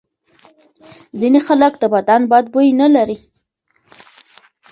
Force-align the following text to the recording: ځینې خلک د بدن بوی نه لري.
ځینې 1.19 1.39
خلک 1.47 1.73
د 1.79 1.83
بدن 1.93 2.21
بوی 2.53 2.69
نه 2.81 2.87
لري. 2.95 3.17